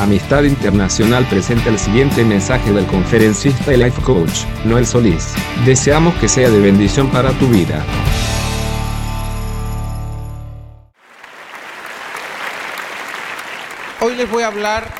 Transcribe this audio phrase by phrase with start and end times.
[0.00, 5.34] Amistad Internacional presenta el siguiente mensaje del conferencista y life coach, Noel Solís.
[5.64, 7.82] Deseamos que sea de bendición para tu vida.
[14.02, 14.92] Hoy les voy a hablar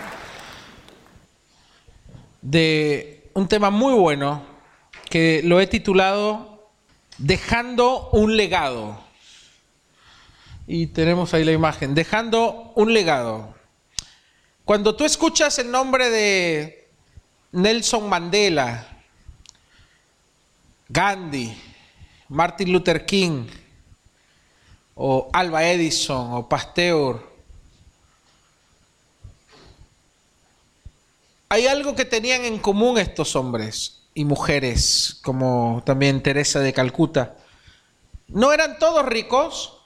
[2.41, 4.43] de un tema muy bueno
[5.11, 6.71] que lo he titulado
[7.19, 8.99] Dejando un legado.
[10.67, 13.56] Y tenemos ahí la imagen, dejando un legado.
[14.67, 16.89] Cuando tú escuchas el nombre de
[17.53, 18.85] Nelson Mandela,
[20.89, 21.57] Gandhi,
[22.29, 23.47] Martin Luther King,
[24.97, 27.25] o Alba Edison, o Pasteur,
[31.49, 37.37] hay algo que tenían en común estos hombres y mujeres, como también Teresa de Calcuta.
[38.27, 39.79] No eran todos ricos,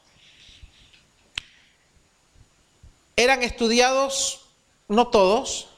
[3.15, 4.40] eran estudiados
[4.91, 5.69] no todos,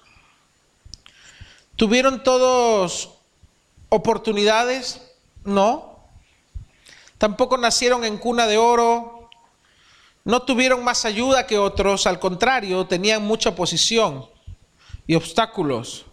[1.76, 3.10] tuvieron todos
[3.90, 5.02] oportunidades,
[5.44, 6.08] no,
[7.18, 9.28] tampoco nacieron en cuna de oro,
[10.24, 14.26] no tuvieron más ayuda que otros, al contrario, tenían mucha oposición
[15.06, 16.06] y obstáculos.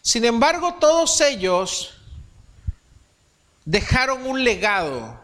[0.00, 1.94] Sin embargo, todos ellos
[3.64, 5.20] dejaron un legado,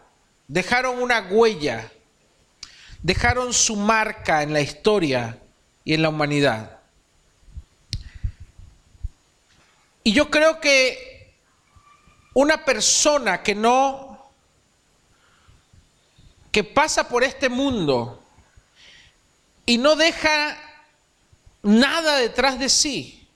[0.49, 1.89] dejaron una huella,
[3.01, 5.37] dejaron su marca en la historia
[5.85, 6.80] y en la humanidad.
[10.03, 11.33] Y yo creo que
[12.33, 14.31] una persona que no,
[16.51, 18.23] que pasa por este mundo
[19.65, 20.57] y no deja
[21.61, 23.27] nada detrás de sí,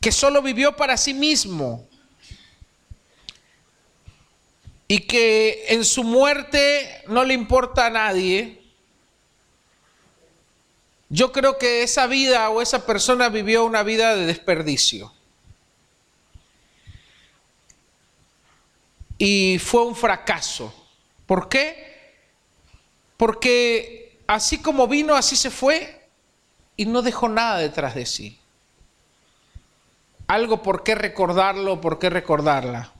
[0.00, 1.86] que solo vivió para sí mismo
[4.88, 8.61] y que en su muerte no le importa a nadie,
[11.12, 15.12] yo creo que esa vida o esa persona vivió una vida de desperdicio.
[19.18, 20.72] Y fue un fracaso.
[21.26, 22.14] ¿Por qué?
[23.18, 26.08] Porque así como vino, así se fue
[26.78, 28.38] y no dejó nada detrás de sí.
[30.28, 32.90] Algo por qué recordarlo, por qué recordarla.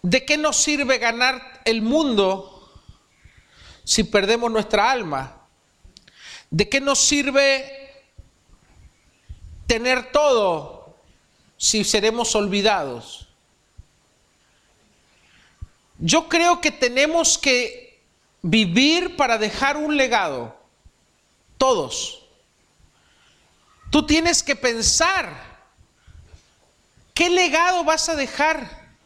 [0.00, 2.53] ¿De qué nos sirve ganar el mundo
[3.84, 5.46] si perdemos nuestra alma?
[6.50, 8.04] ¿De qué nos sirve
[9.66, 10.96] tener todo
[11.56, 13.28] si seremos olvidados?
[15.98, 18.02] Yo creo que tenemos que
[18.42, 20.56] vivir para dejar un legado,
[21.56, 22.26] todos.
[23.90, 25.32] Tú tienes que pensar,
[27.14, 28.96] ¿qué legado vas a dejar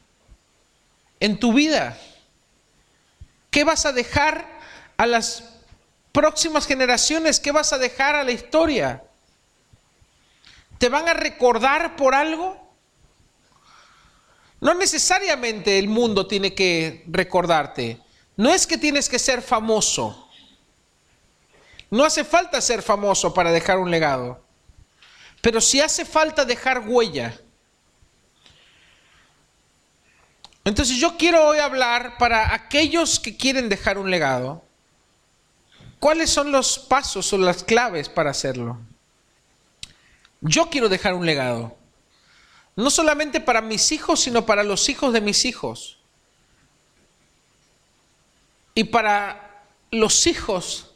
[1.21, 1.99] en tu vida?
[3.51, 4.58] ¿Qué vas a dejar
[4.99, 5.45] a las
[6.13, 7.41] próximas generaciones?
[7.41, 9.03] ¿Qué vas a dejar a la historia?
[10.77, 12.69] ¿Te van a recordar por algo?
[14.61, 18.01] No necesariamente el mundo tiene que recordarte.
[18.37, 20.29] No es que tienes que ser famoso.
[21.91, 24.43] No hace falta ser famoso para dejar un legado.
[25.41, 27.41] Pero sí hace falta dejar huella.
[30.65, 34.68] Entonces yo quiero hoy hablar para aquellos que quieren dejar un legado
[36.01, 38.79] ¿Cuáles son los pasos o las claves para hacerlo?
[40.41, 41.77] Yo quiero dejar un legado.
[42.77, 45.99] No solamente para mis hijos, sino para los hijos de mis hijos.
[48.75, 50.93] Y para los hijos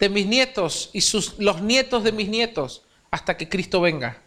[0.00, 4.20] de mis nietos y sus, los nietos de mis nietos hasta que Cristo venga.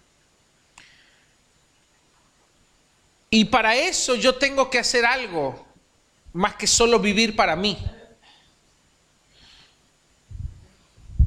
[3.30, 5.66] Y para eso yo tengo que hacer algo
[6.32, 7.78] más que solo vivir para mí.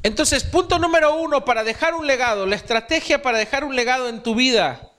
[0.03, 4.23] Entonces, punto número uno para dejar un legado, la estrategia para dejar un legado en
[4.23, 4.89] tu vida.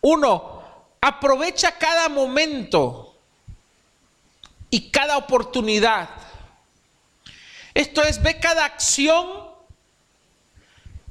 [0.00, 0.62] Uno,
[1.00, 3.14] aprovecha cada momento
[4.70, 6.08] y cada oportunidad.
[7.74, 9.50] Esto es, ve cada acción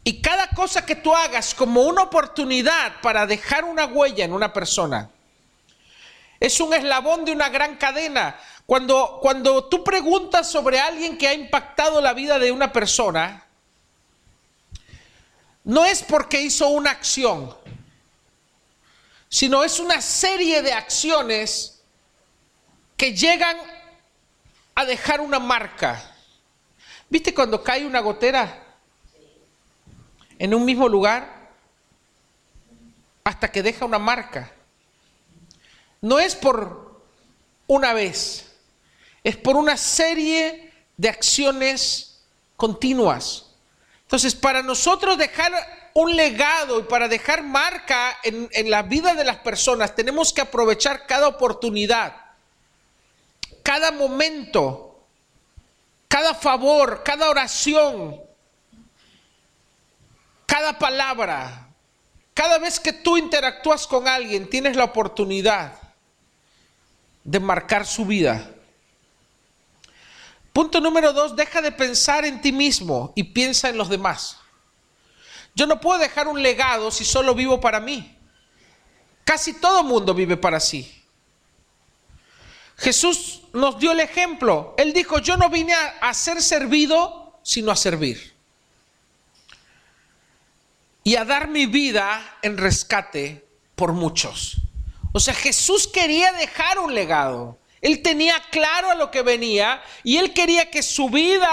[0.03, 4.51] y cada cosa que tú hagas como una oportunidad para dejar una huella en una
[4.53, 5.09] persona.
[6.39, 8.39] Es un eslabón de una gran cadena.
[8.65, 13.45] Cuando, cuando tú preguntas sobre alguien que ha impactado la vida de una persona,
[15.63, 17.55] no es porque hizo una acción,
[19.27, 21.81] sino es una serie de acciones
[22.95, 23.57] que llegan
[24.75, 26.15] a dejar una marca.
[27.09, 28.63] ¿Viste cuando cae una gotera
[30.37, 31.49] en un mismo lugar?
[33.23, 34.51] Hasta que deja una marca.
[36.01, 37.01] No es por
[37.67, 38.47] una vez,
[39.23, 42.21] es por una serie de acciones
[42.55, 43.45] continuas.
[44.03, 45.51] Entonces, para nosotros dejar
[45.93, 50.41] un legado y para dejar marca en, en, la vida de las personas, tenemos que
[50.41, 52.15] aprovechar cada oportunidad,
[53.61, 54.99] cada momento,
[56.07, 58.19] cada favor, cada oración,
[60.45, 61.67] cada palabra.
[62.33, 65.88] Cada vez que tú interactúas con alguien, tienes la oportunidad
[67.23, 68.51] de marcar su vida.
[70.53, 74.37] Punto número dos, deja de pensar en ti mismo y piensa en los demás.
[75.55, 78.15] Yo no puedo dejar un legado si solo vivo para mí.
[79.23, 80.99] Casi todo mundo vive para sí.
[82.77, 84.73] Jesús nos dio el ejemplo.
[84.77, 88.33] Él dijo, yo no vine a, ser servido, sino a servir.
[91.03, 93.45] Y a dar mi vida en rescate
[93.75, 94.57] por muchos.
[95.19, 97.59] O sea, Jesús quería dejar un legado.
[97.81, 101.49] Él tenía claro a lo que venía y él quería que su vida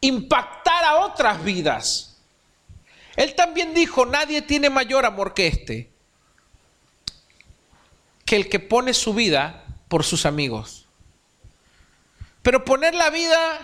[0.00, 2.16] impactara otras vidas.
[3.14, 5.92] Él también dijo, nadie tiene mayor amor que este,
[8.24, 10.86] que el que pone su vida por sus amigos.
[12.40, 13.58] Pero poner la vida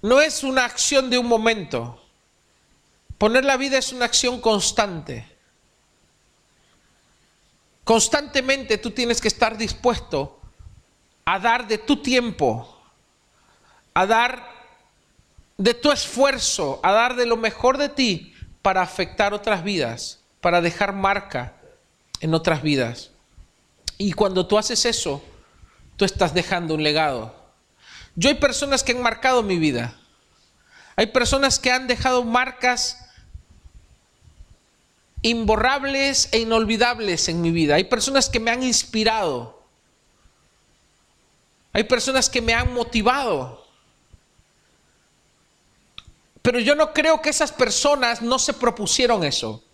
[0.00, 2.00] no es una acción de un momento.
[3.18, 5.34] Poner la vida es una acción constante.
[7.86, 10.40] Constantemente tú tienes que estar dispuesto
[11.24, 12.82] a dar de tu tiempo,
[13.94, 14.50] a dar
[15.56, 20.60] de tu esfuerzo, a dar de lo mejor de ti para afectar otras vidas, para
[20.60, 21.52] dejar marca
[22.18, 23.12] en otras vidas.
[23.98, 25.22] Y cuando tú haces eso,
[25.94, 27.36] tú estás dejando un legado.
[28.16, 29.94] Yo hay personas que han marcado mi vida.
[30.96, 33.05] Hay personas que han dejado marcas
[35.28, 37.74] imborrables e inolvidables en mi vida.
[37.74, 39.60] Hay personas que me han inspirado.
[41.72, 43.66] Hay personas que me han motivado.
[46.42, 49.64] Pero yo no creo que esas personas no se propusieron eso.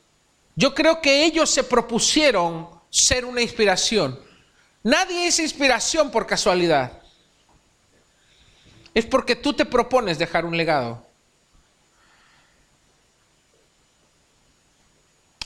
[0.56, 4.18] Yo creo que ellos se propusieron ser una inspiración.
[4.82, 7.02] Nadie es inspiración por casualidad.
[8.94, 11.11] Es porque tú te propones dejar un legado.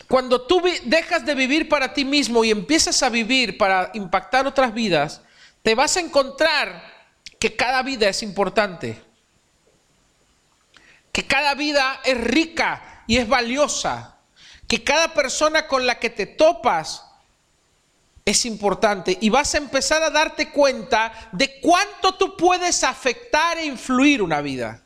[0.08, 4.72] Cuando tú dejas de vivir para ti mismo y empiezas a vivir para impactar otras
[4.72, 5.20] vidas,
[5.62, 6.94] te vas a encontrar
[7.40, 9.02] que cada vida es importante,
[11.10, 14.16] que cada vida es rica y es valiosa,
[14.68, 17.04] que cada persona con la que te topas
[18.24, 19.18] es importante.
[19.20, 24.40] Y vas a empezar a darte cuenta de cuánto tú puedes afectar e influir una
[24.40, 24.82] vida.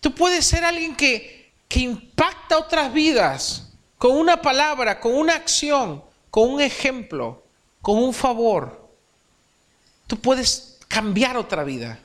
[0.00, 1.39] Tú puedes ser alguien que
[1.70, 7.44] que impacta otras vidas con una palabra, con una acción, con un ejemplo,
[7.80, 8.90] con un favor.
[10.08, 12.00] Tú puedes cambiar otra vida.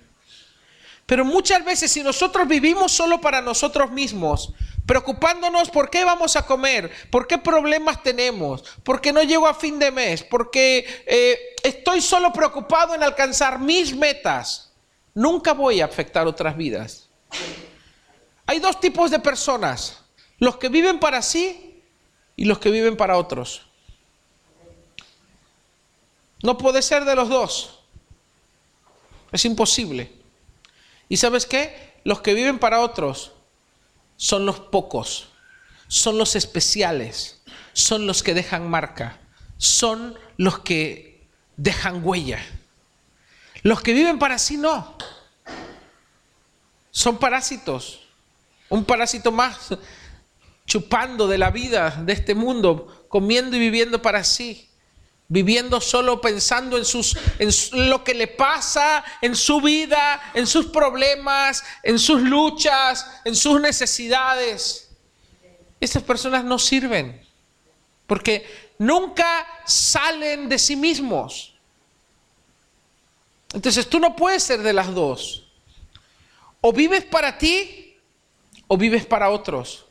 [1.08, 4.54] Pero muchas veces si nosotros vivimos solo para nosotros mismos,
[4.86, 9.56] preocupándonos por qué vamos a comer, por qué problemas tenemos, por qué no llego a
[9.56, 14.74] fin de mes, porque eh, estoy solo preocupado en alcanzar mis metas,
[15.16, 17.10] nunca voy a afectar otras vidas.
[18.48, 20.00] Hay dos tipos de personas,
[20.38, 21.82] los que viven para sí
[22.36, 23.64] y los que viven para otros.
[26.44, 27.80] No puede ser de los dos.
[29.32, 30.12] Es imposible.
[31.10, 31.96] ¿Y sabes qué?
[32.04, 33.32] Los que viven para otros
[34.18, 35.30] son los pocos,
[35.88, 37.42] son los especiales,
[37.74, 39.20] son los que dejan marca,
[39.58, 42.46] son los que dejan huella.
[43.64, 44.96] Los que viven para sí no.
[46.92, 48.05] Son parásitos,
[48.70, 49.70] un parásito más
[50.66, 54.68] chupando de la vida de este mundo, comiendo y viviendo para sí,
[55.28, 60.68] viviendo solo pensando en, sus, en lo que le pasa, en su vida, en sus
[60.68, 64.90] problemas, en sus luchas, en sus necesidades.
[65.80, 67.26] Estas personas no sirven
[68.08, 68.46] porque
[68.78, 71.54] nunca salen de sí mismos.
[73.54, 75.48] Entonces tú no puedes ser de las dos.
[76.62, 77.85] O vives para ti
[78.68, 79.86] o vives para otros?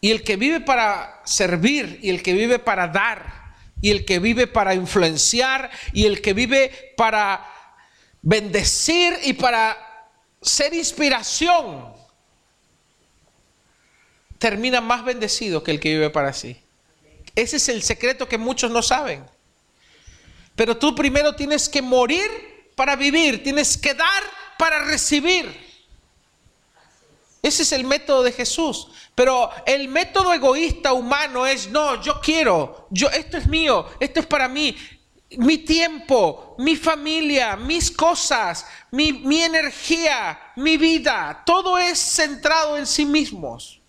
[0.00, 4.18] Y el que vive para servir, y el que vive para dar, y el que
[4.18, 7.46] vive para influenciar, y el que vive para
[8.22, 9.76] bendecir y para
[10.40, 11.92] ser inspiración,
[14.38, 16.58] termina más bendecido que el que vive para sí.
[17.36, 19.24] Ese es el secreto que muchos no saben.
[20.56, 24.22] Pero tú primero tienes que morir para vivir, tienes que dar
[24.58, 25.69] para recibir.
[27.42, 28.88] Ese es el método de Jesús.
[29.14, 34.26] Pero el método egoísta humano es, no, yo quiero, yo, esto es mío, esto es
[34.26, 34.76] para mí,
[35.38, 42.86] mi tiempo, mi familia, mis cosas, mi, mi energía, mi vida, todo es centrado en
[42.86, 43.80] sí mismos.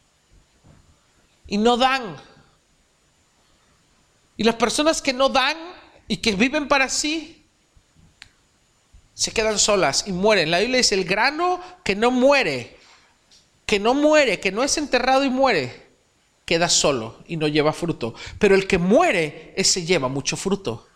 [1.47, 2.15] Y no dan.
[4.37, 5.57] Y las personas que no dan
[6.07, 7.45] y que viven para sí,
[9.13, 10.49] se quedan solas y mueren.
[10.49, 12.79] La Biblia dice, el grano que no muere
[13.71, 15.71] que no muere, que no es enterrado y muere,
[16.43, 18.13] queda solo y no lleva fruto.
[18.37, 20.89] Pero el que muere, ese lleva mucho fruto.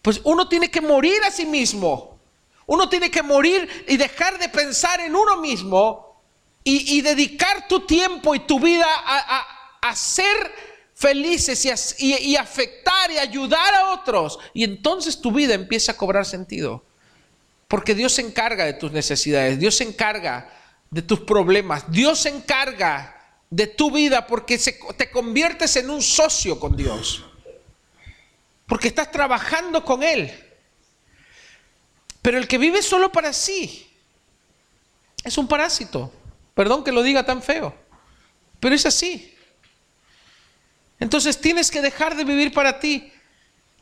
[0.00, 2.20] Pues uno tiene que morir a sí mismo.
[2.66, 6.22] Uno tiene que morir y dejar de pensar en uno mismo
[6.62, 8.86] y, dedicar tu tiempo y tu vida
[9.82, 10.54] a, ser
[10.94, 14.38] felices y, y afectar y ayudar a otros.
[14.52, 16.84] Y entonces tu vida empieza a cobrar sentido.
[17.66, 20.48] Porque Dios se encarga de tus necesidades, Dios se encarga
[20.94, 21.90] de tus problemas.
[21.90, 23.20] Dios se encarga
[23.50, 24.56] de tu vida porque
[24.96, 27.24] te conviertes en un socio con Dios.
[28.68, 30.32] Porque estás trabajando con Él.
[32.22, 33.90] Pero el que vive solo para sí
[35.24, 36.12] es un parásito.
[36.54, 37.74] Perdón que lo diga tan feo.
[38.60, 39.36] Pero es así.
[41.00, 43.12] Entonces tienes que dejar de vivir para ti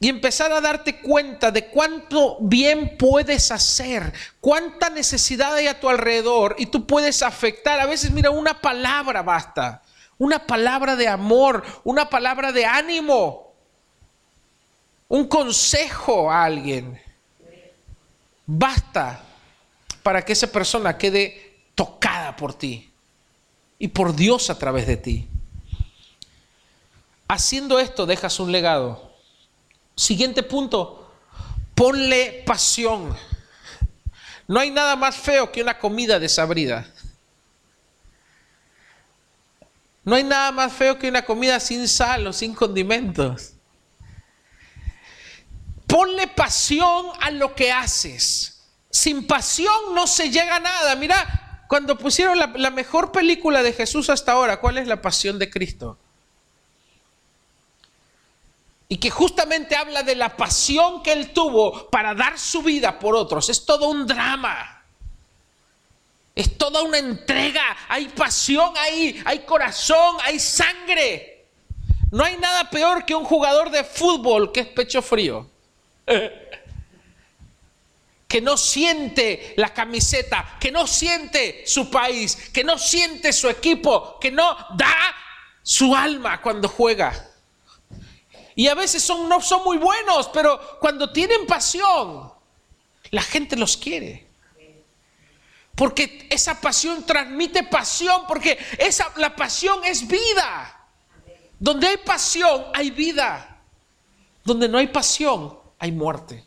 [0.02, 5.88] y empezar a darte cuenta de cuánto bien puedes hacer, cuánta necesidad hay a tu
[5.88, 7.78] alrededor y tú puedes afectar.
[7.78, 9.80] A veces, mira, una palabra basta,
[10.18, 13.54] una palabra de amor, una palabra de ánimo,
[15.06, 17.00] un consejo a alguien.
[18.44, 19.22] Basta
[20.02, 22.90] para que esa persona quede tocada por ti
[23.78, 25.28] y por Dios a través de ti.
[27.28, 29.11] Haciendo esto dejas un legado
[30.02, 31.12] Siguiente punto,
[31.76, 33.16] ponle pasión.
[34.48, 36.92] No hay nada más feo que una comida desabrida.
[40.02, 43.52] No hay nada más feo que una comida sin sal o sin condimentos.
[45.86, 48.60] Ponle pasión a lo que haces.
[48.90, 50.96] Sin pasión no se llega a nada.
[50.96, 55.38] Mira, cuando pusieron la, la mejor película de Jesús hasta ahora, ¿cuál es la pasión
[55.38, 55.96] de Cristo?
[58.92, 63.16] Y que justamente habla de la pasión que él tuvo para dar su vida por
[63.16, 63.48] otros.
[63.48, 64.84] Es todo un drama.
[66.34, 67.74] Es toda una entrega.
[67.88, 71.46] Hay pasión ahí, hay corazón, hay sangre.
[72.10, 75.48] No hay nada peor que un jugador de fútbol que es pecho frío.
[78.28, 84.18] que no siente la camiseta, que no siente su país, que no siente su equipo,
[84.20, 85.14] que no da
[85.62, 87.31] su alma cuando juega.
[88.54, 92.32] Y a veces son, no son muy buenos, pero cuando tienen pasión,
[93.10, 94.26] la gente los quiere.
[95.74, 100.78] Porque esa pasión transmite pasión, porque esa, la pasión es vida.
[101.58, 103.60] Donde hay pasión, hay vida.
[104.44, 106.44] Donde no hay pasión, hay muerte.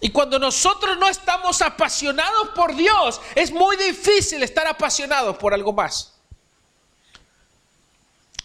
[0.00, 5.72] Y cuando nosotros no estamos apasionados por Dios, es muy difícil estar apasionados por algo
[5.72, 6.17] más.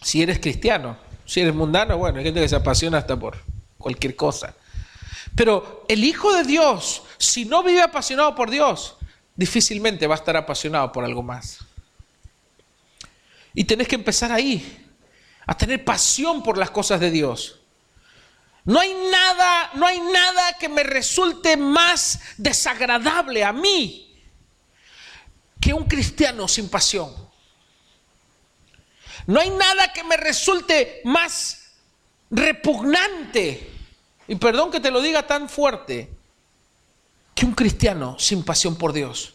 [0.04, 3.38] Si eres cristiano, si eres mundano, bueno, hay gente que se apasiona hasta por
[3.78, 4.54] cualquier cosa.
[5.34, 8.96] Pero el Hijo de Dios, si no vive apasionado por Dios,
[9.34, 11.60] difícilmente va a estar apasionado por algo más.
[13.54, 14.86] Y tenés que empezar ahí,
[15.46, 17.60] a tener pasión por las cosas de Dios.
[18.66, 24.14] No hay nada, no hay nada que me resulte más desagradable a mí
[25.58, 27.23] que un cristiano sin pasión.
[29.26, 31.72] No hay nada que me resulte más
[32.30, 33.70] repugnante,
[34.26, 36.10] y perdón que te lo diga tan fuerte,
[37.34, 39.34] que un cristiano sin pasión por Dios.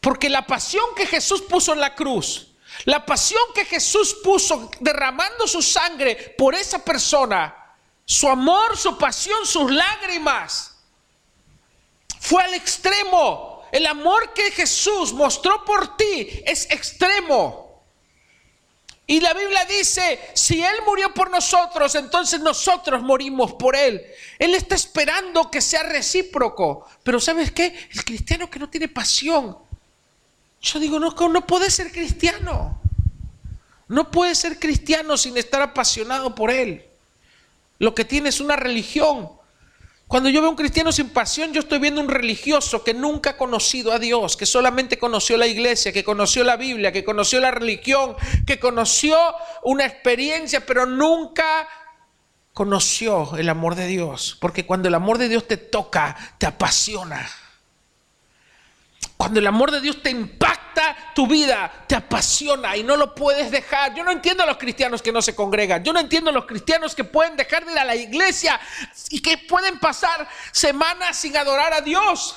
[0.00, 2.48] Porque la pasión que Jesús puso en la cruz,
[2.84, 7.54] la pasión que Jesús puso derramando su sangre por esa persona,
[8.04, 10.76] su amor, su pasión, sus lágrimas,
[12.20, 13.62] fue al extremo.
[13.72, 17.69] El amor que Jesús mostró por ti es extremo.
[19.10, 24.00] Y la Biblia dice, si Él murió por nosotros, entonces nosotros morimos por Él.
[24.38, 26.86] Él está esperando que sea recíproco.
[27.02, 27.76] Pero ¿sabes qué?
[27.90, 29.58] El cristiano que no tiene pasión.
[30.62, 32.80] Yo digo, no, no puede ser cristiano.
[33.88, 36.84] No puede ser cristiano sin estar apasionado por Él.
[37.80, 39.28] Lo que tiene es una religión.
[40.10, 43.36] Cuando yo veo un cristiano sin pasión, yo estoy viendo un religioso que nunca ha
[43.36, 47.52] conocido a Dios, que solamente conoció la iglesia, que conoció la Biblia, que conoció la
[47.52, 49.16] religión, que conoció
[49.62, 51.68] una experiencia, pero nunca
[52.52, 54.36] conoció el amor de Dios.
[54.40, 57.30] Porque cuando el amor de Dios te toca, te apasiona.
[59.20, 63.50] Cuando el amor de Dios te impacta tu vida, te apasiona y no lo puedes
[63.50, 63.94] dejar.
[63.94, 65.84] Yo no entiendo a los cristianos que no se congregan.
[65.84, 68.58] Yo no entiendo a los cristianos que pueden dejar de ir a la iglesia
[69.10, 72.34] y que pueden pasar semanas sin adorar a Dios.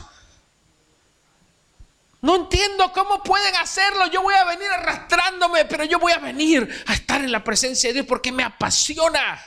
[2.20, 4.08] No entiendo cómo pueden hacerlo.
[4.08, 7.92] Yo voy a venir arrastrándome, pero yo voy a venir a estar en la presencia
[7.92, 9.42] de Dios porque me apasiona.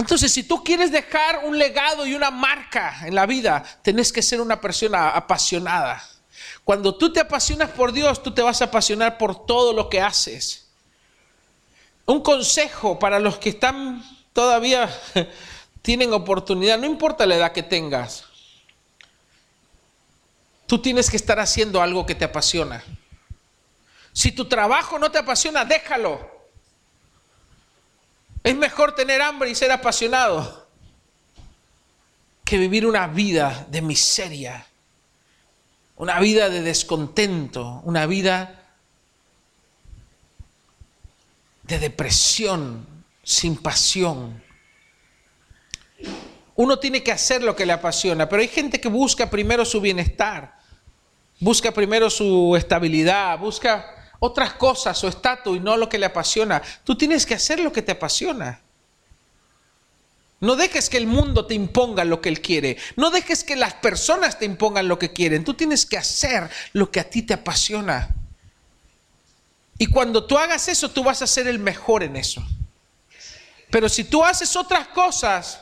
[0.00, 4.22] Entonces, si tú quieres dejar un legado y una marca en la vida, tenés que
[4.22, 6.02] ser una persona apasionada.
[6.64, 10.00] Cuando tú te apasionas por Dios, tú te vas a apasionar por todo lo que
[10.00, 10.70] haces.
[12.06, 14.02] Un consejo para los que están
[14.32, 14.88] todavía
[15.82, 18.24] tienen oportunidad, no importa la edad que tengas,
[20.66, 22.82] tú tienes que estar haciendo algo que te apasiona.
[24.14, 26.39] Si tu trabajo no te apasiona, déjalo.
[28.42, 30.66] Es mejor tener hambre y ser apasionado
[32.44, 34.66] que vivir una vida de miseria,
[35.96, 38.60] una vida de descontento, una vida
[41.62, 42.86] de depresión,
[43.22, 44.42] sin pasión.
[46.56, 49.80] Uno tiene que hacer lo que le apasiona, pero hay gente que busca primero su
[49.80, 50.58] bienestar,
[51.38, 56.62] busca primero su estabilidad, busca otras cosas, su estatus y no lo que le apasiona.
[56.84, 58.60] Tú tienes que hacer lo que te apasiona.
[60.40, 62.76] No dejes que el mundo te imponga lo que él quiere.
[62.96, 65.44] No dejes que las personas te impongan lo que quieren.
[65.44, 68.08] Tú tienes que hacer lo que a ti te apasiona.
[69.78, 72.42] Y cuando tú hagas eso, tú vas a ser el mejor en eso.
[73.70, 75.60] Pero si tú haces otras cosas,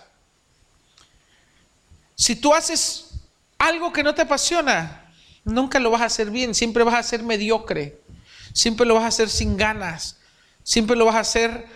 [2.16, 3.10] si tú haces
[3.58, 5.12] algo que no te apasiona,
[5.44, 8.00] nunca lo vas a hacer bien, siempre vas a ser mediocre.
[8.52, 10.18] Siempre lo vas a hacer sin ganas.
[10.62, 11.66] Siempre lo vas a hacer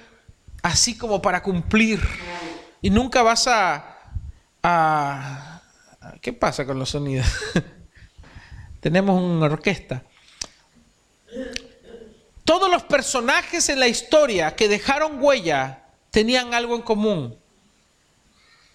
[0.62, 2.00] así como para cumplir.
[2.81, 3.88] Y nunca vas a...
[6.21, 7.26] ¿Qué pasa con los sonidos?
[8.81, 10.02] Tenemos una orquesta.
[12.45, 17.38] Todos los personajes en la historia que dejaron huella tenían algo en común.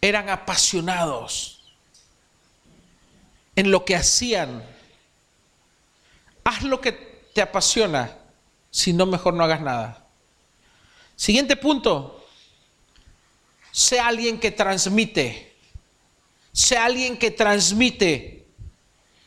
[0.01, 1.75] Eran apasionados
[3.55, 4.63] en lo que hacían.
[6.43, 6.91] Haz lo que
[7.37, 8.17] te apasiona,
[8.71, 10.03] si no, mejor no hagas nada.
[11.15, 12.25] Siguiente punto.
[13.71, 15.55] Sea alguien que transmite.
[16.51, 18.47] Sea alguien que transmite.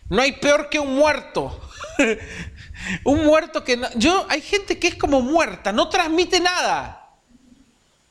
[0.09, 1.61] No hay peor que un muerto.
[3.05, 7.14] un muerto que no, yo hay gente que es como muerta, no transmite nada.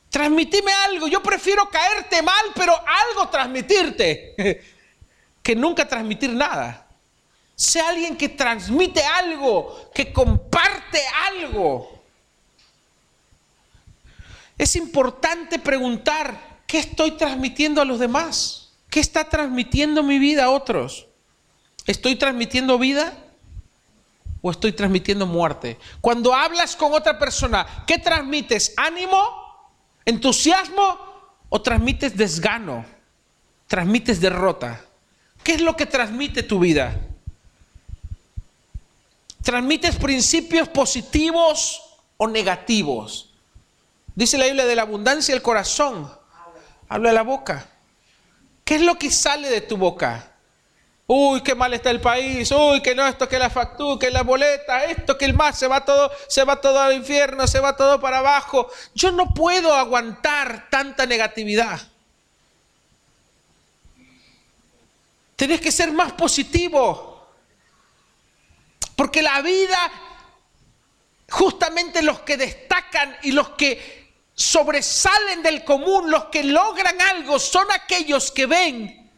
[0.09, 4.63] Transmitime algo, yo prefiero caerte mal, pero algo transmitirte
[5.43, 6.88] que nunca transmitir nada.
[7.59, 11.91] Sea alguien que transmite algo, que comparte algo.
[14.57, 18.71] Es importante preguntar, ¿qué estoy transmitiendo a los demás?
[18.89, 21.07] ¿Qué está transmitiendo mi vida a otros?
[21.85, 23.13] ¿Estoy transmitiendo vida
[24.41, 25.77] o estoy transmitiendo muerte?
[25.99, 28.73] Cuando hablas con otra persona, ¿qué transmites?
[28.77, 29.21] ¿Ánimo?
[30.05, 30.97] ¿Entusiasmo?
[31.49, 32.85] ¿O transmites desgano?
[33.67, 34.85] ¿Transmites derrota?
[35.43, 37.08] ¿Qué es lo que transmite tu vida?
[39.43, 41.81] ¿Transmites principios positivos
[42.17, 43.29] o negativos?
[44.15, 46.11] Dice la Biblia de la abundancia del corazón.
[46.89, 47.67] Habla la boca.
[48.65, 50.29] ¿Qué es lo que sale de tu boca?
[51.07, 52.51] Uy, qué mal está el país.
[52.51, 55.67] Uy, que no esto, que la factura, que la boleta, esto, que el más, se
[55.67, 58.69] va todo, se va todo al infierno, se va todo para abajo.
[58.93, 61.79] Yo no puedo aguantar tanta negatividad.
[65.35, 67.08] Tienes que ser más positivo.
[68.99, 69.79] Porque la vida,
[71.29, 77.65] justamente los que destacan y los que sobresalen del común, los que logran algo, son
[77.71, 79.09] aquellos que ven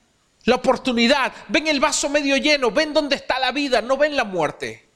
[0.44, 4.24] la oportunidad, ven el vaso medio lleno, ven dónde está la vida, no ven la
[4.24, 4.88] muerte.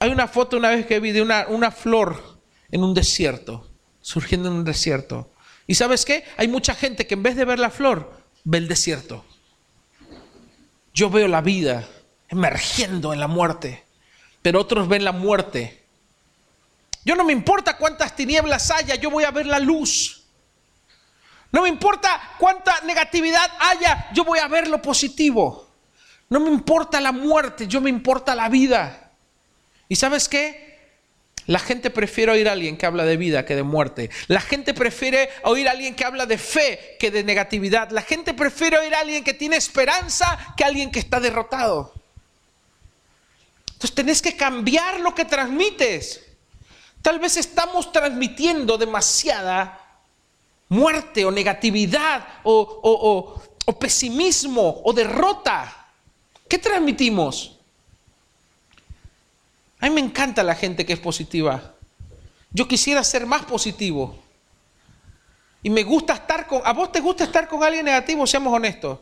[0.00, 2.40] Hay una foto una vez que vi de una, una flor
[2.72, 5.30] en un desierto, surgiendo en un desierto.
[5.68, 6.24] ¿Y sabes qué?
[6.36, 9.24] Hay mucha gente que en vez de ver la flor, ve el desierto.
[10.92, 11.88] Yo veo la vida,
[12.28, 13.84] emergiendo en la muerte,
[14.42, 15.84] pero otros ven la muerte.
[17.04, 20.24] Yo no me importa cuántas tinieblas haya, yo voy a ver la luz.
[21.52, 25.70] No me importa cuánta negatividad haya, yo voy a ver lo positivo.
[26.28, 29.12] No me importa la muerte, yo me importa la vida.
[29.88, 30.66] ¿Y sabes qué?
[31.46, 34.10] La gente prefiere oír a alguien que habla de vida que de muerte.
[34.26, 37.90] La gente prefiere oír a alguien que habla de fe que de negatividad.
[37.90, 41.94] La gente prefiere oír a alguien que tiene esperanza que a alguien que está derrotado.
[43.86, 46.20] Entonces tenés que cambiar lo que transmites.
[47.02, 49.80] Tal vez estamos transmitiendo demasiada
[50.68, 55.86] muerte o negatividad o, o pesimismo o derrota.
[56.48, 57.60] ¿Qué transmitimos?
[59.78, 61.76] A mí me encanta la gente que es positiva.
[62.50, 64.18] Yo quisiera ser más positivo.
[65.62, 66.60] Y me gusta estar con...
[66.64, 68.26] ¿A vos te gusta estar con alguien negativo?
[68.26, 68.98] Seamos honestos.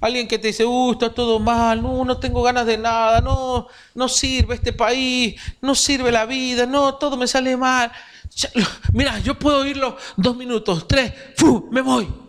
[0.00, 3.66] Alguien que te dice, uh, está todo mal, no, no tengo ganas de nada, no,
[3.94, 7.90] no sirve este país, no sirve la vida, no, todo me sale mal.
[8.92, 11.68] mira, yo puedo oírlo dos minutos, tres, ¡fu!
[11.70, 12.08] me voy.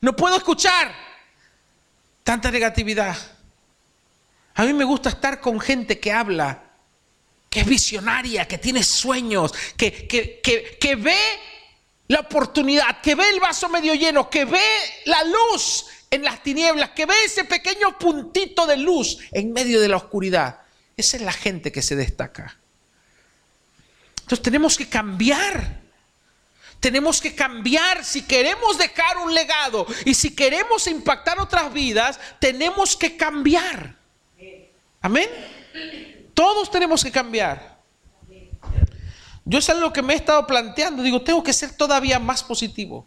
[0.00, 0.94] No puedo escuchar
[2.22, 3.16] tanta negatividad.
[4.54, 6.62] A mí me gusta estar con gente que habla,
[7.50, 11.18] que es visionaria, que tiene sueños, que, que, que, que ve
[12.06, 14.62] la oportunidad, que ve el vaso medio lleno, que ve
[15.06, 19.88] la luz en las tinieblas, que ve ese pequeño puntito de luz en medio de
[19.88, 20.60] la oscuridad.
[20.96, 22.56] Esa es la gente que se destaca.
[24.20, 25.80] Entonces tenemos que cambiar.
[26.80, 32.96] Tenemos que cambiar si queremos dejar un legado y si queremos impactar otras vidas, tenemos
[32.96, 33.96] que cambiar.
[35.00, 35.28] Amén.
[36.34, 37.78] Todos tenemos que cambiar.
[39.44, 41.02] Yo es algo que me he estado planteando.
[41.02, 43.06] Digo, tengo que ser todavía más positivo.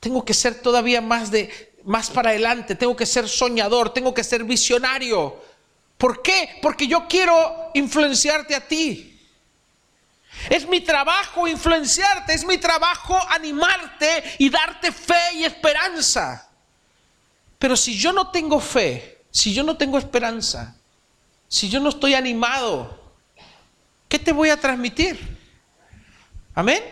[0.00, 4.24] Tengo que ser todavía más de más para adelante, tengo que ser soñador, tengo que
[4.24, 5.42] ser visionario.
[5.98, 6.58] ¿Por qué?
[6.62, 9.08] Porque yo quiero influenciarte a ti.
[10.48, 16.48] Es mi trabajo influenciarte, es mi trabajo animarte y darte fe y esperanza.
[17.58, 20.74] Pero si yo no tengo fe, si yo no tengo esperanza,
[21.46, 22.98] si yo no estoy animado,
[24.08, 25.38] ¿qué te voy a transmitir?
[26.54, 26.82] Amén.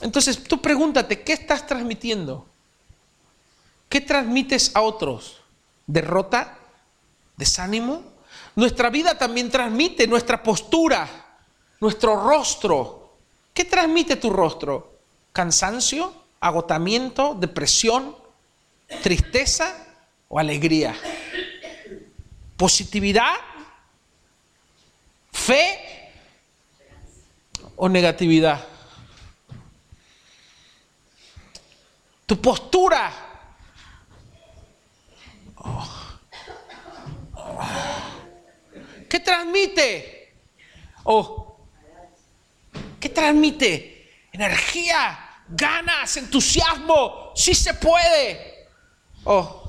[0.00, 2.46] Entonces tú pregúntate, ¿qué estás transmitiendo?
[3.92, 5.42] ¿Qué transmites a otros?
[5.86, 6.56] ¿Derrota?
[7.36, 8.02] ¿Desánimo?
[8.56, 11.06] Nuestra vida también transmite nuestra postura,
[11.78, 13.18] nuestro rostro.
[13.52, 14.96] ¿Qué transmite tu rostro?
[15.34, 16.10] ¿Cansancio?
[16.40, 17.36] ¿Agotamiento?
[17.38, 18.16] ¿Depresión?
[19.02, 19.76] ¿Tristeza
[20.26, 20.96] o alegría?
[22.56, 23.34] ¿Positividad?
[25.32, 26.10] ¿Fe
[27.76, 28.66] o negatividad?
[32.24, 33.21] Tu postura
[39.12, 40.34] ¿Qué transmite?
[41.04, 41.58] Oh,
[42.98, 44.10] ¿qué transmite?
[44.32, 48.68] Energía, ganas, entusiasmo, sí se puede.
[49.24, 49.68] Oh,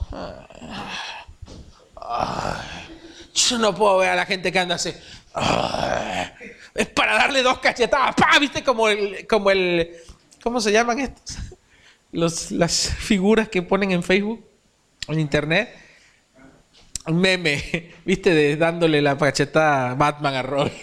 [3.34, 4.94] yo no puedo ver a la gente que anda así.
[6.76, 8.16] es para darle dos cachetadas.
[8.40, 9.94] ¿Viste como el, como el,
[10.42, 11.38] ¿cómo se llaman estos?
[12.14, 14.48] Los, las figuras que ponen en Facebook,
[15.10, 15.83] en Internet
[17.12, 20.74] meme, viste, dándole la cachetada a Batman a Robin.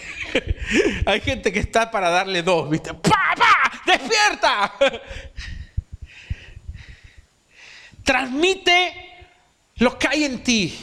[1.05, 2.93] Hay gente que está para darle dos, viste.
[2.93, 3.71] ¡Pa, pa!
[3.85, 4.73] ¡Despierta!
[8.03, 8.93] Transmite
[9.75, 10.77] lo que hay en ti.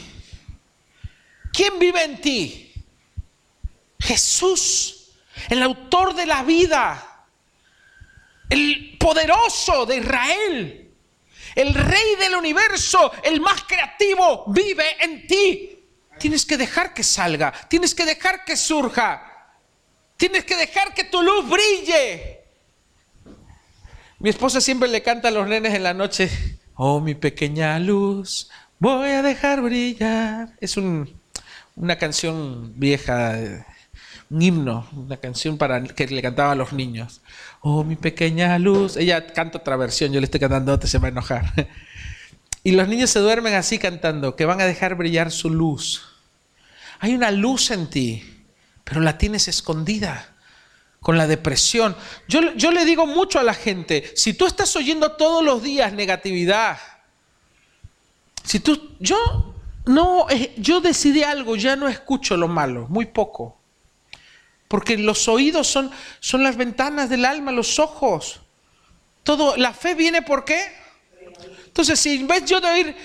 [1.51, 2.73] ¿Quién vive en ti?
[3.99, 5.11] Jesús,
[5.49, 7.25] el autor de la vida,
[8.49, 10.88] el poderoso de Israel.
[11.55, 15.79] El rey del universo, el más creativo, vive en ti.
[16.19, 19.55] Tienes que dejar que salga, tienes que dejar que surja,
[20.17, 22.39] tienes que dejar que tu luz brille.
[24.19, 26.29] Mi esposa siempre le canta a los nenes en la noche,
[26.75, 30.49] oh mi pequeña luz, voy a dejar brillar.
[30.59, 33.65] Es una canción vieja,
[34.29, 37.21] un himno, una canción para que le cantaba a los niños.
[37.61, 38.95] Oh, mi pequeña luz.
[38.97, 41.53] Ella canta otra versión, yo le estoy cantando otra, se va a enojar.
[42.61, 46.03] Y los niños se duermen así cantando, que van a dejar brillar su luz.
[46.99, 48.21] Hay una luz en ti,
[48.83, 50.35] pero la tienes escondida
[50.99, 51.95] con la depresión.
[52.27, 55.93] Yo, yo le digo mucho a la gente, si tú estás oyendo todos los días
[55.93, 56.77] negatividad,
[58.43, 63.58] si tú, yo no, eh, yo decidí algo, ya no escucho lo malo, muy poco.
[64.69, 68.39] Porque los oídos son, son las ventanas del alma, los ojos.
[69.23, 70.73] Todo, la fe viene por qué?
[71.65, 72.95] Entonces, si en vez yo de oír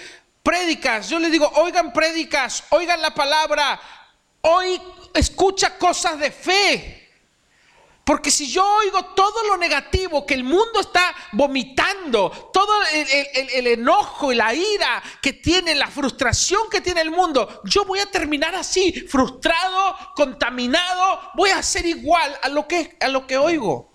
[0.43, 3.81] prédicas, yo le digo, oigan prédicas, oigan la palabra,
[4.43, 4.81] hoy
[5.15, 7.04] escucha cosas de fe.
[8.05, 14.31] Porque si yo oigo todo lo negativo que el mundo está vomitando, todo el, enojo
[14.31, 18.55] y la ira que tiene, la frustración que tiene el mundo, yo voy a terminar
[18.55, 23.91] así, frustrado, contaminado, voy a ser igual a lo que, a lo que oigo.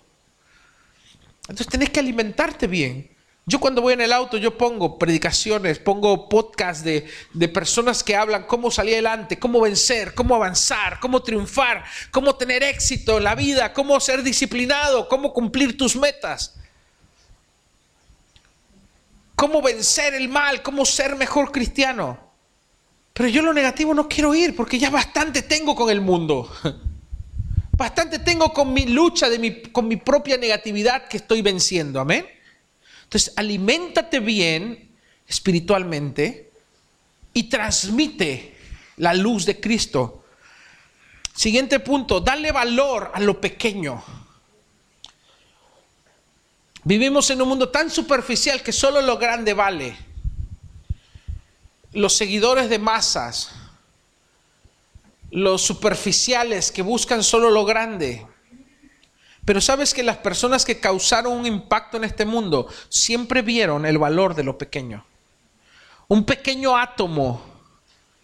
[1.42, 3.09] Entonces tenés que alimentarte bien.
[3.50, 8.14] Yo cuando voy en el auto, yo pongo predicaciones, pongo podcasts de, de, personas que
[8.14, 11.82] hablan cómo salir adelante, cómo vencer, cómo avanzar, cómo triunfar,
[12.12, 16.54] cómo tener éxito en la vida, cómo ser disciplinado, cómo cumplir tus metas.
[19.34, 22.18] cómo vencer el mal, cómo ser mejor cristiano.
[23.14, 26.48] Pero yo lo negativo no quiero ir porque ya bastante tengo con el mundo.
[27.72, 31.98] Bastante tengo con mi lucha, de mi, con mi propia negatividad que estoy venciendo.
[31.98, 32.26] Amén.
[33.10, 34.88] Entonces, aliméntate bien
[35.26, 36.52] espiritualmente
[37.34, 38.56] y transmite
[38.98, 40.22] la luz de Cristo.
[41.34, 44.00] Siguiente punto, dale valor a lo pequeño.
[46.84, 49.96] Vivimos en un mundo tan superficial que solo lo grande vale.
[51.90, 53.50] Los seguidores de masas,
[55.32, 58.24] los superficiales que buscan solo lo grande.
[59.44, 63.98] Pero sabes que las personas que causaron un impacto en este mundo siempre vieron el
[63.98, 65.04] valor de lo pequeño.
[66.08, 67.42] Un pequeño átomo,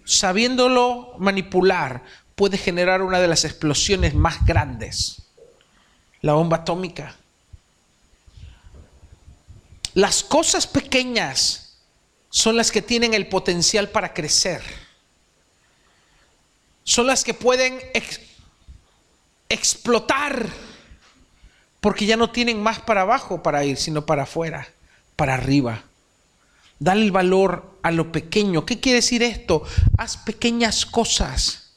[0.04, 2.02] sabiéndolo manipular,
[2.34, 5.22] puede generar una de las explosiones más grandes,
[6.20, 7.16] la bomba atómica.
[9.94, 11.78] Las cosas pequeñas
[12.28, 14.62] son las que tienen el potencial para crecer
[16.86, 17.80] son las que pueden
[19.48, 20.48] explotar
[21.86, 24.66] porque ya no tienen más para abajo para ir, sino para afuera,
[25.14, 25.84] para arriba.
[26.80, 28.66] Dale el valor a lo pequeño.
[28.66, 29.62] ¿Qué quiere decir esto?
[29.96, 31.76] Haz pequeñas cosas,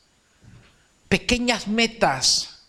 [1.10, 2.64] pequeñas metas,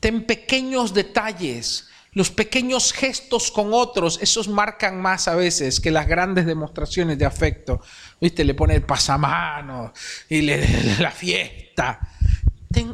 [0.00, 1.90] ten pequeños detalles.
[2.12, 7.26] Los pequeños gestos con otros, esos marcan más a veces que las grandes demostraciones de
[7.26, 7.82] afecto.
[8.18, 8.44] ¿Viste?
[8.44, 9.92] Le pone el pasamano
[10.26, 12.00] y le, la fiesta.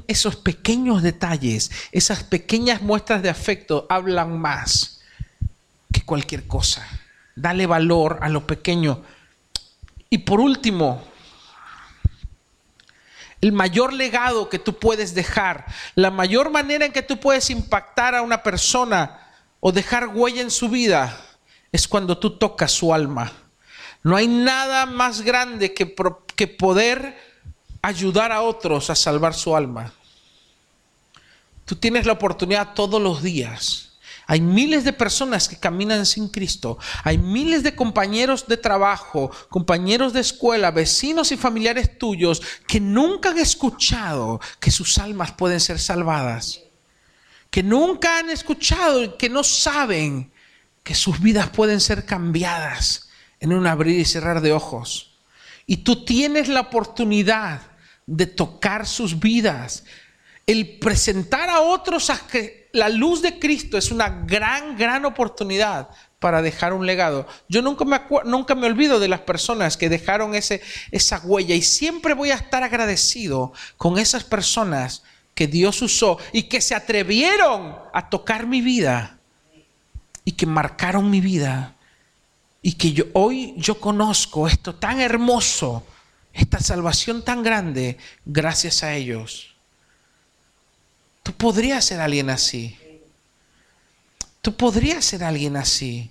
[0.07, 5.01] Esos pequeños detalles, esas pequeñas muestras de afecto hablan más
[5.93, 6.87] que cualquier cosa.
[7.37, 9.03] Dale valor a lo pequeño.
[10.11, 11.05] Y por último,
[13.41, 18.15] el mayor legado que tú puedes dejar, la mayor manera en que tú puedes impactar
[18.15, 19.21] a una persona
[19.61, 21.17] o dejar huella en su vida
[21.71, 23.33] es cuando tú tocas su alma.
[24.03, 25.95] No hay nada más grande que,
[26.35, 27.28] que poder
[27.83, 29.93] ayudar a otros a salvar su alma.
[31.65, 33.89] Tú tienes la oportunidad todos los días
[34.31, 36.77] hay miles de personas que caminan sin Cristo.
[37.03, 43.31] Hay miles de compañeros de trabajo, compañeros de escuela, vecinos y familiares tuyos que nunca
[43.31, 46.61] han escuchado que sus almas pueden ser salvadas.
[47.51, 50.31] Que nunca han escuchado y que no saben
[50.83, 53.09] que sus vidas pueden ser cambiadas
[53.41, 55.08] en un abrir y cerrar de ojos.
[55.71, 57.61] Y tú tienes la oportunidad
[58.07, 59.85] de tocar sus vidas,
[60.47, 62.11] el presentar a otros
[62.73, 67.27] la luz de Cristo es una gran, gran oportunidad para dejar un legado.
[67.51, 71.61] Yo nunca me, nunca me olvido de las personas que dejaron ese, esa huella y
[71.61, 75.03] siempre voy a estar agradecido con esas personas
[75.35, 79.19] que Dios usó y que se atrevieron a tocar mi vida
[80.25, 81.75] y que marcaron mi vida
[82.69, 85.87] y que yo, hoy yo conozco esto tan hermoso,
[86.35, 89.55] esta salvación tan grande gracias a ellos.
[91.23, 92.79] Tú podrías ser alguien así.
[94.43, 96.11] Tú podrías ser alguien así.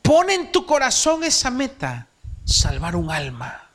[0.00, 2.06] Pon en tu corazón esa meta,
[2.46, 3.68] salvar un alma.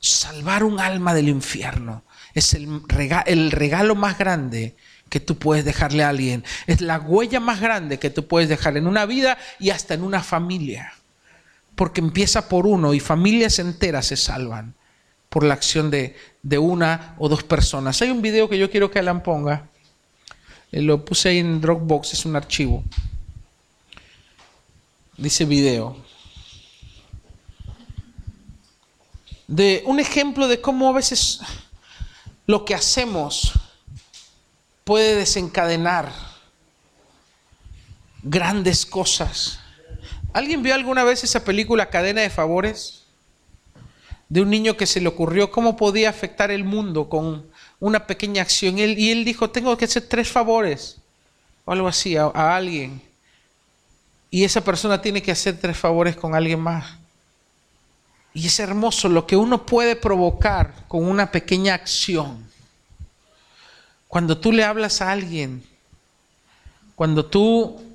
[0.00, 2.02] Salvar un alma del infierno.
[2.34, 2.82] Es el
[3.26, 4.74] el regalo más grande
[5.08, 6.44] que tú puedes dejarle a alguien.
[6.66, 10.02] Es la huella más grande que tú puedes dejar en una vida y hasta en
[10.02, 10.92] una familia.
[11.80, 14.74] Porque empieza por uno y familias enteras se salvan
[15.30, 18.02] por la acción de, de una o dos personas.
[18.02, 19.70] Hay un video que yo quiero que Alan ponga.
[20.72, 22.84] Eh, lo puse ahí en Dropbox, es un archivo.
[25.16, 25.96] Dice video.
[29.46, 31.40] De un ejemplo de cómo a veces
[32.44, 33.54] lo que hacemos
[34.84, 36.12] puede desencadenar
[38.22, 39.60] grandes cosas.
[40.32, 43.02] ¿Alguien vio alguna vez esa película Cadena de Favores?
[44.28, 47.46] De un niño que se le ocurrió cómo podía afectar el mundo con
[47.80, 48.78] una pequeña acción.
[48.78, 50.98] y él dijo, tengo que hacer tres favores,
[51.64, 53.02] o algo así, a alguien.
[54.30, 56.96] Y esa persona tiene que hacer tres favores con alguien más.
[58.32, 62.48] Y es hermoso lo que uno puede provocar con una pequeña acción.
[64.06, 65.64] Cuando tú le hablas a alguien,
[66.94, 67.89] cuando tú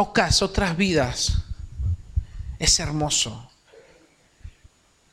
[0.00, 1.42] tocas otras vidas,
[2.58, 3.50] es hermoso.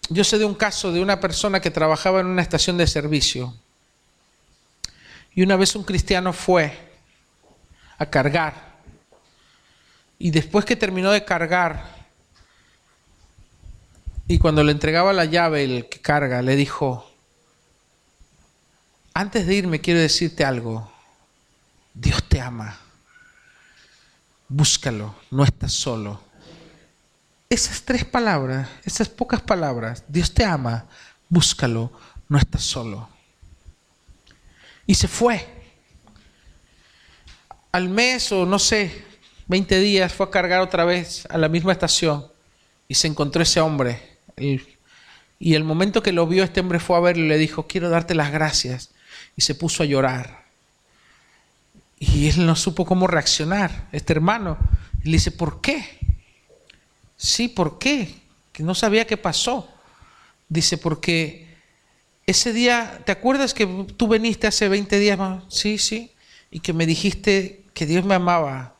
[0.08, 3.54] Yo sé de un caso de una persona que trabajaba en una estación de servicio.
[5.36, 6.72] Y una vez un cristiano fue
[7.98, 8.78] a cargar.
[10.20, 12.08] Y después que terminó de cargar,
[14.26, 17.12] y cuando le entregaba la llave el que carga, le dijo,
[19.14, 20.90] antes de irme quiero decirte algo,
[21.94, 22.87] Dios te ama,
[24.50, 26.22] búscalo, no estás solo,
[27.50, 30.86] esas tres palabras, esas pocas palabras, Dios te ama,
[31.30, 31.92] búscalo,
[32.28, 33.10] no estás solo.
[34.86, 35.46] Y se fue.
[37.72, 39.06] Al mes o no sé,
[39.48, 42.28] 20 días fue a cargar otra vez a la misma estación
[42.88, 44.18] y se encontró ese hombre.
[45.40, 47.90] y el momento que lo vio, este hombre fue a verlo y le dijo, quiero
[47.90, 48.92] darte las gracias.
[49.36, 50.47] Y se puso a llorar.
[52.00, 54.58] Y él no supo cómo reaccionar, este hermano.
[55.04, 56.00] Le dice, ¿por qué?
[57.16, 58.14] Sí, ¿por qué?
[58.52, 59.68] Que no sabía qué pasó.
[60.48, 61.48] Dice, porque
[62.26, 63.66] ese día, ¿te acuerdas que
[63.98, 65.44] tú viniste hace 20 días más?
[65.48, 66.12] Sí, sí.
[66.52, 68.76] Y que me dijiste que Dios me amaba,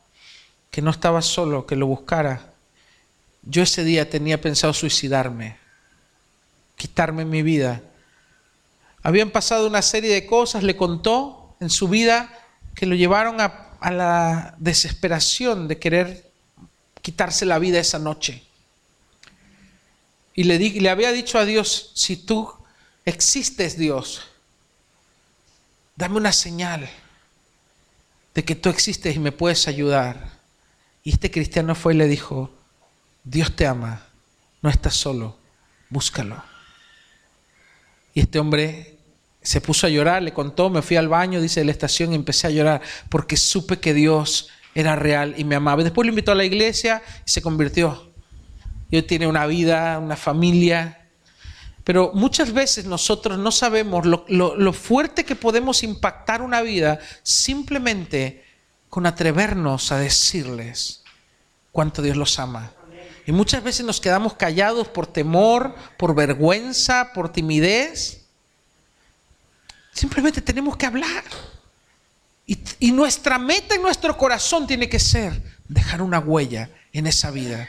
[0.70, 2.54] que no estaba solo, que lo buscara.
[3.42, 5.58] Yo ese día tenía pensado suicidarme,
[6.76, 7.82] quitarme mi vida.
[9.02, 12.30] Habían pasado una serie de cosas, le contó en su vida
[12.78, 16.32] que lo llevaron a, la desesperación de querer
[17.02, 18.44] quitarse la vida esa noche.
[20.36, 22.54] Y le, le había dicho a Dios, si tú
[23.04, 24.22] existes Dios,
[25.96, 26.88] dame una señal
[28.36, 30.38] de que tú existes y me puedes ayudar.
[31.04, 32.52] Y este cristiano fue y le dijo,
[33.24, 34.06] Dios te ama,
[34.62, 35.36] no estás solo,
[35.90, 36.44] búscalo.
[38.14, 38.97] Y este hombre
[39.48, 42.16] se puso a llorar, le contó, me fui al baño, dice de la estación, y
[42.16, 45.84] empecé a llorar porque supe que Dios era real y me amaba.
[45.84, 48.12] Después lo invitó a la iglesia y se convirtió.
[48.92, 51.08] Y hoy tiene una vida, una familia.
[51.86, 58.44] Pero muchas veces nosotros no sabemos lo, lo fuerte que podemos impactar una vida simplemente
[58.90, 61.04] con atrevernos a decirles
[61.72, 62.74] cuánto Dios los ama.
[63.26, 68.27] Y muchas veces nos quedamos callados por temor, por vergüenza, por timidez.
[69.98, 71.24] Simplemente tenemos que hablar.
[72.46, 77.68] Y, nuestra meta en nuestro corazón tiene que ser dejar una huella en esa vida.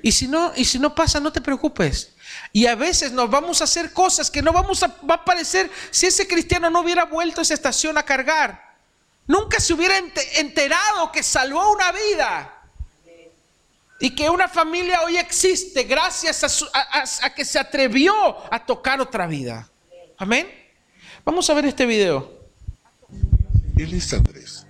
[0.00, 2.12] Y si no, y si no pasa, no te preocupes.
[2.52, 5.68] Y a veces nos vamos a hacer cosas que no vamos a, va a parecer
[5.90, 8.76] si ese cristiano no hubiera vuelto a esa estación a cargar.
[9.26, 9.98] Nunca se hubiera
[10.36, 12.54] enterado que salvó una vida.
[13.98, 18.14] Y que una familia hoy existe gracias a, a que se atrevió
[18.52, 19.68] a tocar otra vida.
[20.16, 20.63] Amén.
[21.24, 22.30] Vamos a ver este video.
[23.76, 24.66] Él es Andrés.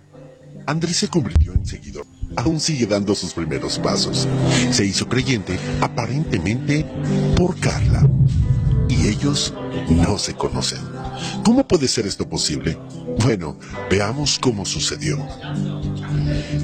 [0.67, 2.07] Andrés se convirtió en seguidor.
[2.37, 4.29] Aún sigue dando sus primeros pasos.
[4.71, 6.87] Se hizo creyente aparentemente
[7.37, 8.09] por Carla.
[8.89, 9.53] Y ellos
[9.91, 10.81] no se conocen.
[11.45, 12.79] ¿Cómo puede ser esto posible?
[13.19, 13.59] Bueno,
[13.91, 15.19] veamos cómo sucedió.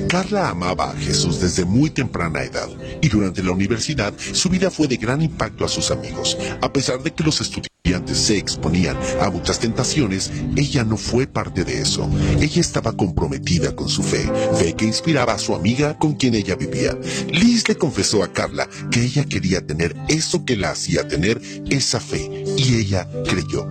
[0.09, 2.69] Carla amaba a Jesús desde muy temprana edad
[3.01, 6.39] y durante la universidad su vida fue de gran impacto a sus amigos.
[6.63, 7.70] A pesar de que los estudiantes
[8.13, 12.09] se exponían a muchas tentaciones, ella no fue parte de eso.
[12.41, 16.55] Ella estaba comprometida con su fe, fe que inspiraba a su amiga con quien ella
[16.57, 16.97] vivía.
[17.29, 22.01] Liz le confesó a Carla que ella quería tener eso que la hacía tener esa
[22.01, 23.67] fe y ella creyó.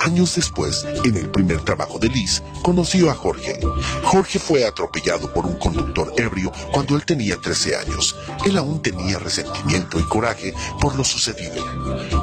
[0.00, 3.58] Años después, en el primer trabajo de Liz, conoció a Jorge.
[4.02, 8.16] Jorge fue atropellado por un conductor ebrio cuando él tenía 13 años.
[8.44, 11.64] Él aún tenía resentimiento y coraje por lo sucedido.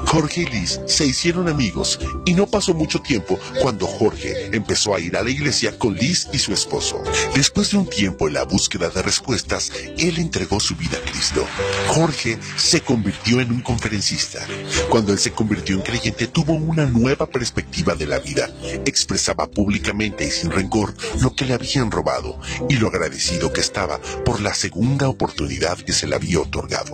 [0.06, 5.00] Jorge y Liz se hicieron amigos y no pasó mucho tiempo cuando Jorge empezó a
[5.00, 7.02] ir a la iglesia con Liz y su esposo.
[7.36, 11.46] Después de un tiempo en la búsqueda de respuestas, él entregó su vida a Cristo.
[11.88, 14.46] Jorge se convirtió en un conferencista.
[14.90, 18.50] Cuando él se convirtió en creyente, tuvo una nueva perspectiva de la vida.
[18.86, 24.00] Expresaba públicamente y sin rencor lo que le habían robado y lo agradecido que estaba
[24.26, 26.94] por la segunda oportunidad que se le había otorgado.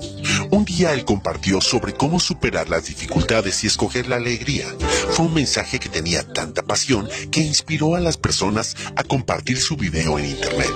[0.51, 4.67] Un día él compartió sobre cómo superar las dificultades y escoger la alegría.
[5.11, 9.77] Fue un mensaje que tenía tanta pasión que inspiró a las personas a compartir su
[9.77, 10.71] video en internet.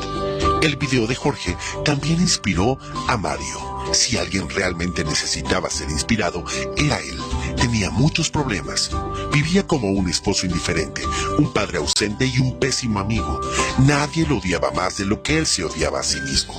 [0.61, 3.75] El video de Jorge también inspiró a Mario.
[3.93, 6.43] Si alguien realmente necesitaba ser inspirado,
[6.75, 7.17] era él.
[7.55, 8.89] Tenía muchos problemas.
[9.33, 11.01] Vivía como un esposo indiferente,
[11.37, 13.41] un padre ausente y un pésimo amigo.
[13.79, 16.53] Nadie lo odiaba más de lo que él se odiaba a sí mismo.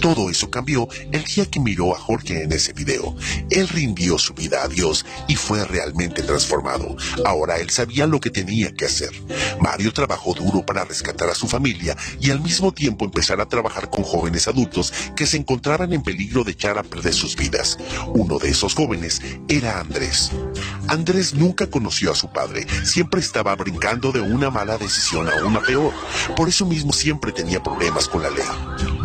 [0.00, 3.14] Todo eso cambió el día que miró a Jorge en ese video.
[3.50, 6.96] Él rindió su vida a Dios y fue realmente transformado.
[7.24, 9.10] Ahora él sabía lo que tenía que hacer.
[9.60, 13.90] Mario trabajó duro para rescatar a su familia y al mismo tiempo empezar a trabajar
[13.90, 17.78] con jóvenes adultos que se encontraban en peligro de echar a perder sus vidas.
[18.14, 20.30] Uno de esos jóvenes era Andrés.
[20.88, 25.92] Andrés nunca conoció su padre, siempre estaba brincando de una mala decisión a una peor.
[26.36, 28.42] Por eso mismo siempre tenía problemas con la ley.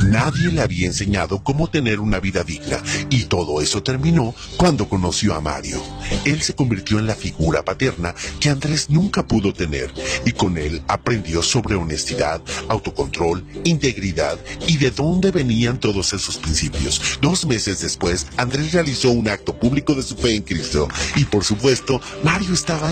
[0.05, 5.33] Nadie le había enseñado cómo tener una vida digna y todo eso terminó cuando conoció
[5.33, 5.81] a Mario.
[6.25, 9.91] Él se convirtió en la figura paterna que Andrés nunca pudo tener
[10.25, 17.19] y con él aprendió sobre honestidad, autocontrol, integridad y de dónde venían todos esos principios.
[17.21, 21.43] Dos meses después, Andrés realizó un acto público de su fe en Cristo y por
[21.43, 22.91] supuesto, Mario estaba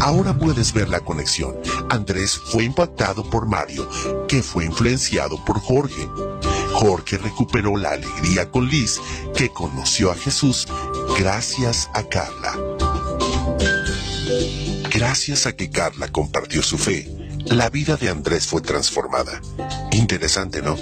[0.00, 1.56] Ahora puedes ver la conexión.
[1.88, 3.88] Andrés fue impactado por Mario,
[4.28, 6.08] que fue influenciado por Jorge.
[6.72, 9.00] Jorge recuperó la alegría con Liz,
[9.36, 10.66] que conoció a Jesús
[11.18, 12.58] gracias a Carla.
[14.90, 17.08] Gracias a que Carla compartió su fe,
[17.46, 19.40] la vida de Andrés fue transformada.
[19.92, 20.76] Interesante, ¿no?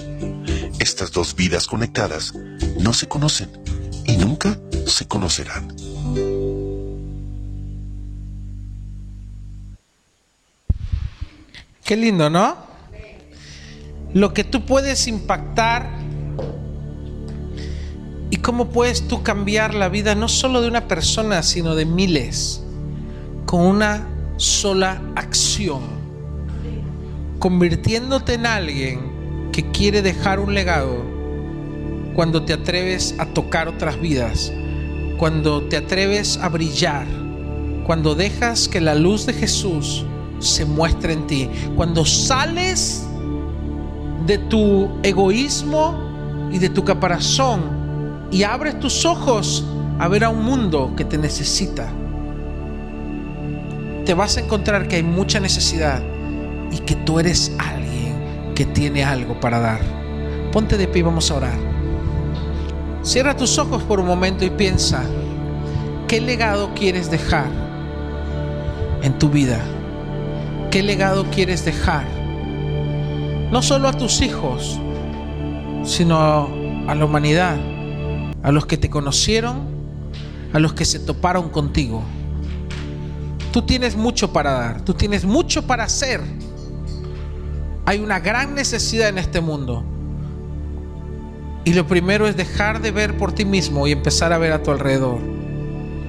[0.78, 2.34] Estas dos vidas conectadas
[2.78, 3.50] no se conocen
[4.06, 5.74] y nunca se conocerán.
[11.88, 12.54] Qué lindo, ¿no?
[14.12, 15.88] Lo que tú puedes impactar
[18.28, 22.62] y cómo puedes tú cambiar la vida no solo de una persona, sino de miles,
[23.46, 25.80] con una sola acción,
[27.38, 31.02] convirtiéndote en alguien que quiere dejar un legado
[32.14, 34.52] cuando te atreves a tocar otras vidas,
[35.16, 37.06] cuando te atreves a brillar,
[37.86, 40.04] cuando dejas que la luz de Jesús
[40.38, 41.48] se muestra en ti.
[41.76, 43.06] Cuando sales
[44.26, 47.62] de tu egoísmo y de tu caparazón
[48.30, 49.64] y abres tus ojos
[49.98, 51.88] a ver a un mundo que te necesita,
[54.04, 56.02] te vas a encontrar que hay mucha necesidad
[56.70, 59.80] y que tú eres alguien que tiene algo para dar.
[60.52, 61.58] Ponte de pie y vamos a orar.
[63.02, 65.02] Cierra tus ojos por un momento y piensa,
[66.08, 67.46] ¿qué legado quieres dejar
[69.02, 69.60] en tu vida?
[70.70, 72.04] ¿Qué legado quieres dejar?
[73.50, 74.78] No solo a tus hijos,
[75.82, 76.50] sino
[76.86, 77.56] a la humanidad,
[78.42, 79.62] a los que te conocieron,
[80.52, 82.02] a los que se toparon contigo.
[83.50, 86.20] Tú tienes mucho para dar, tú tienes mucho para hacer.
[87.86, 89.82] Hay una gran necesidad en este mundo.
[91.64, 94.62] Y lo primero es dejar de ver por ti mismo y empezar a ver a
[94.62, 95.20] tu alrededor.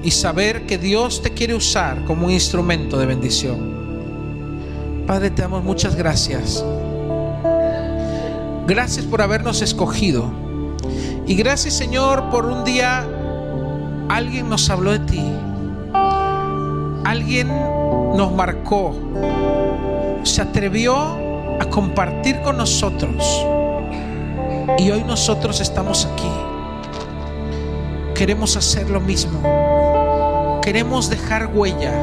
[0.02, 3.79] Y saber que Dios te quiere usar como un instrumento de bendición.
[5.10, 6.64] Padre, te damos muchas gracias.
[8.68, 10.30] Gracias por habernos escogido.
[11.26, 13.08] Y gracias Señor por un día
[14.08, 15.24] alguien nos habló de ti.
[17.04, 18.94] Alguien nos marcó.
[20.22, 20.94] Se atrevió
[21.60, 23.44] a compartir con nosotros.
[24.78, 26.30] Y hoy nosotros estamos aquí.
[28.14, 30.60] Queremos hacer lo mismo.
[30.62, 31.94] Queremos dejar huella.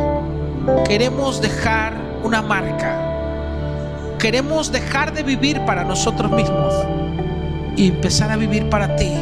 [0.84, 4.18] Queremos dejar una marca.
[4.20, 6.74] Queremos dejar de vivir para nosotros mismos
[7.78, 9.14] y empezar a vivir para ti.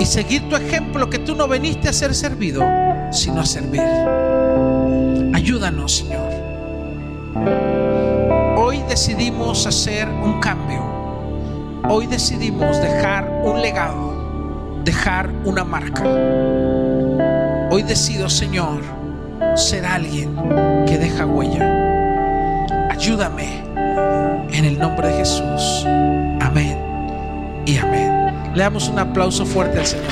[0.00, 2.64] Y seguir tu ejemplo que tú no veniste a ser servido,
[3.12, 3.84] sino a servir.
[5.32, 6.28] Ayúdanos, Señor.
[8.56, 10.82] Hoy decidimos hacer un cambio.
[11.88, 16.02] Hoy decidimos dejar un legado, dejar una marca.
[17.70, 18.80] Hoy decido, Señor,
[19.54, 21.64] ser alguien que deja huella.
[22.90, 23.62] Ayúdame
[24.52, 25.84] en el nombre de Jesús.
[26.40, 26.78] Amén
[27.66, 28.32] y amén.
[28.54, 30.06] Le damos un aplauso fuerte al Señor.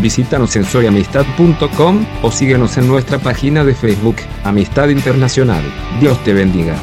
[0.00, 5.62] Visítanos en soyamistad.com o síguenos en nuestra página de Facebook, Amistad Internacional.
[6.00, 6.74] Dios te bendiga.